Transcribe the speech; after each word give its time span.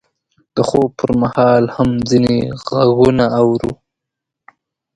د 0.55 0.57
خوب 0.69 0.89
پر 0.99 1.11
مهال 1.21 1.63
هم 1.75 1.89
ځینې 2.09 2.37
غږونه 2.71 3.25
اورو. 3.39 3.71